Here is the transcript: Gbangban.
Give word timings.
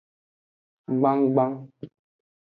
Gbangban. 0.97 1.53